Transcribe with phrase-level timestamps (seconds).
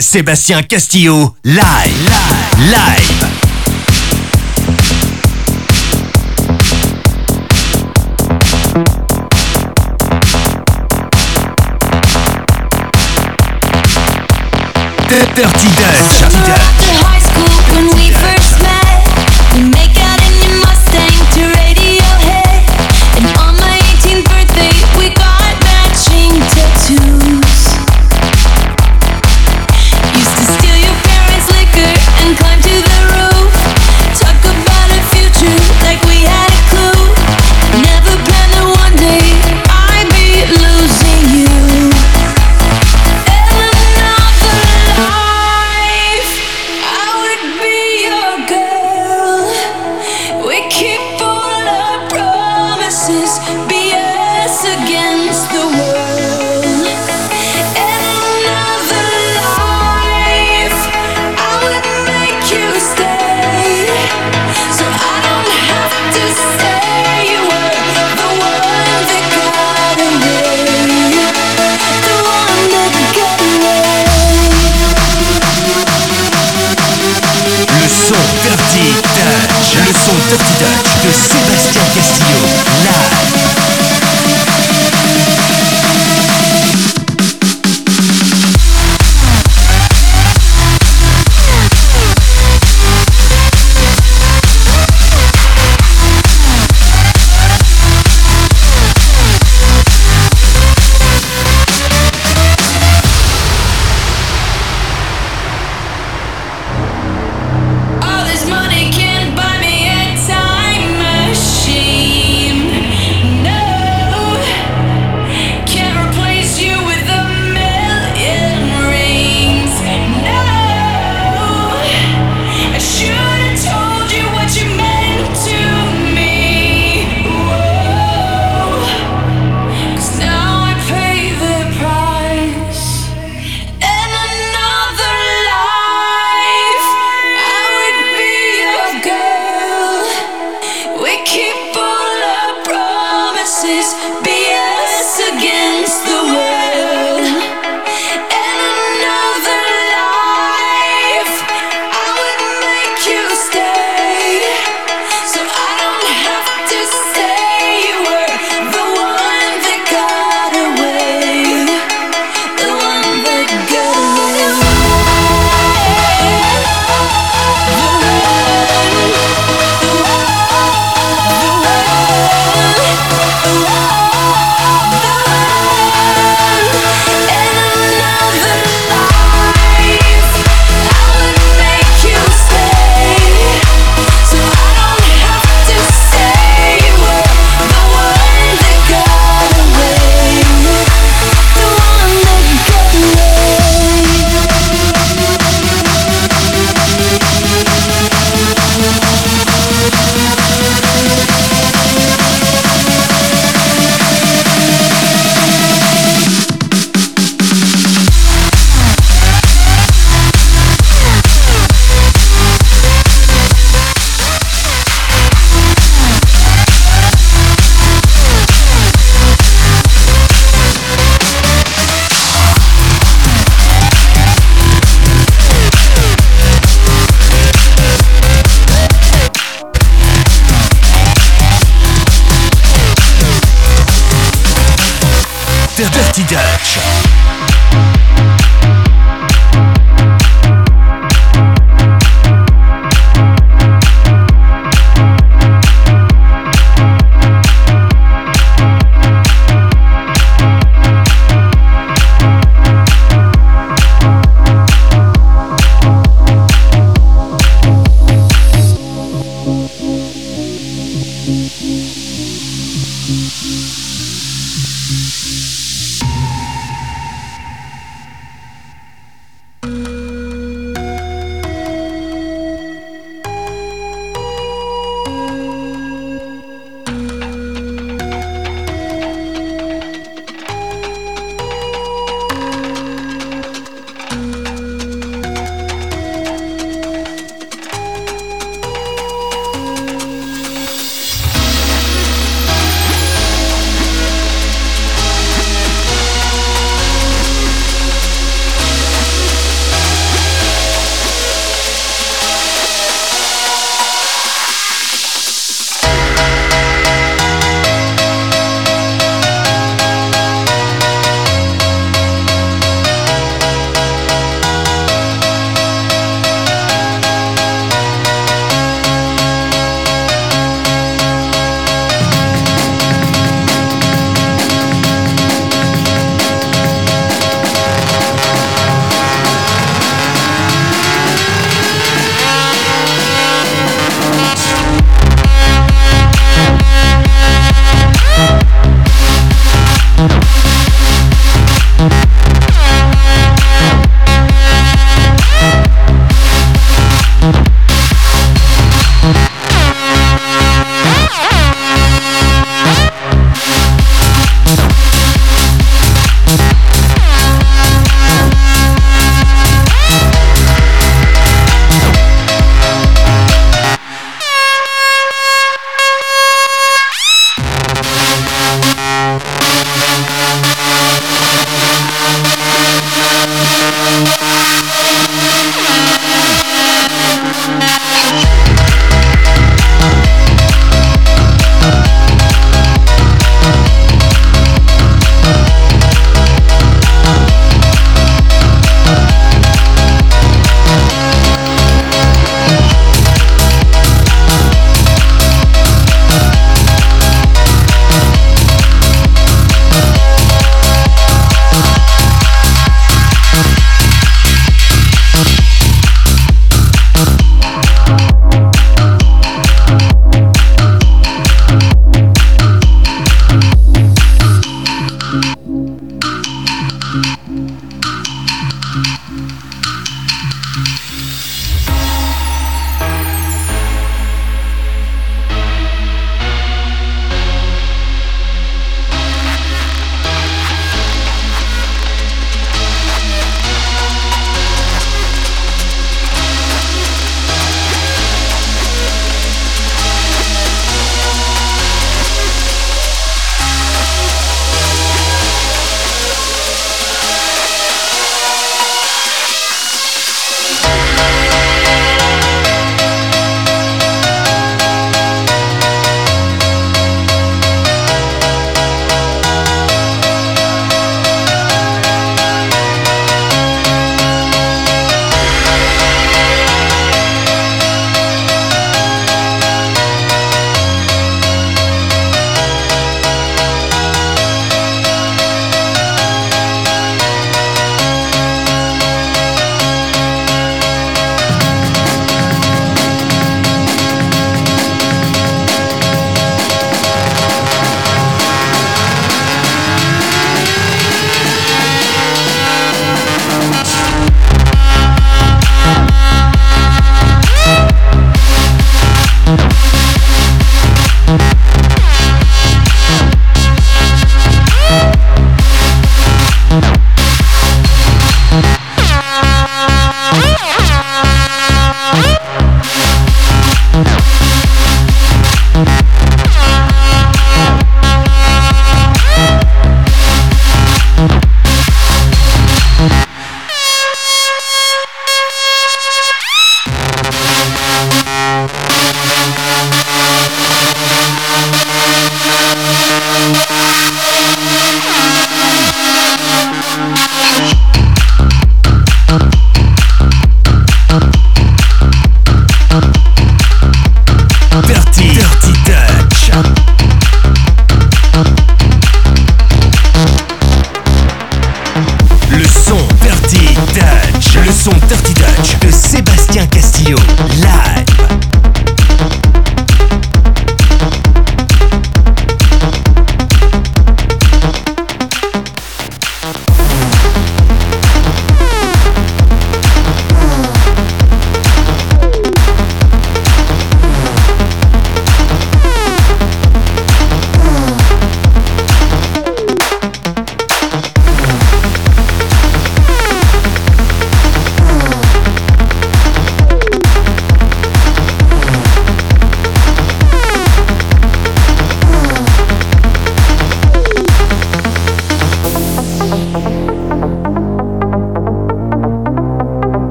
[0.00, 3.28] Sébastien Castillo, live, live, live.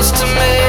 [0.00, 0.59] to me.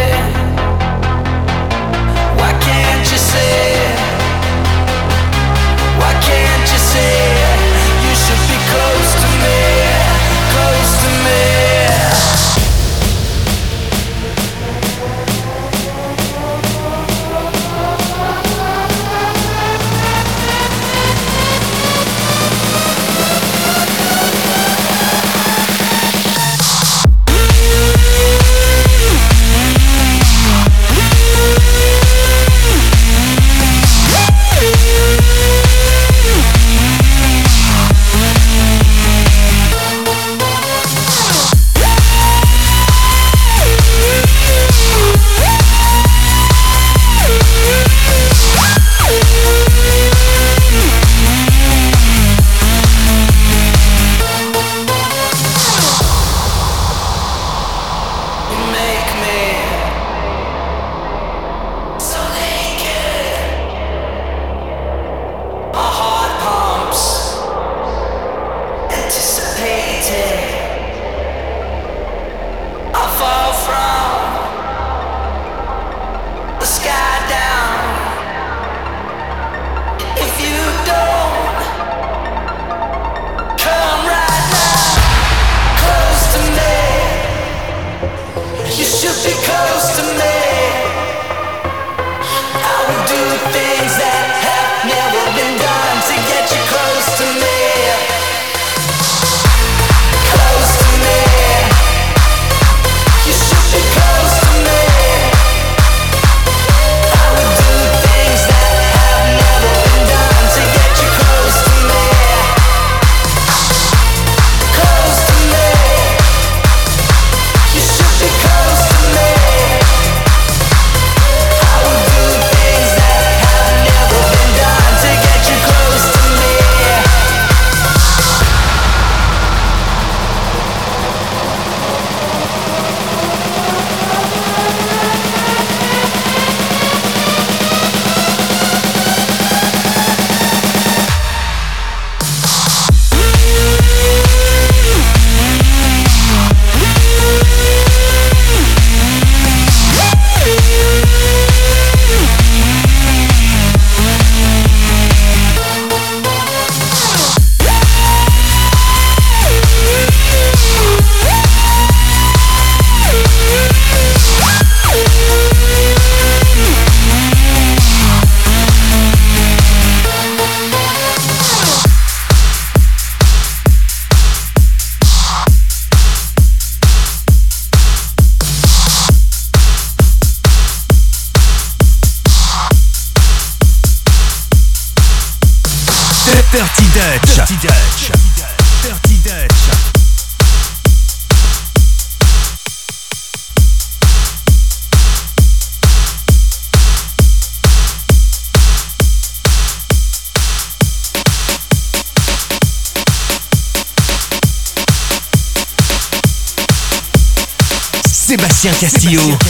[209.11, 209.40] Sébastien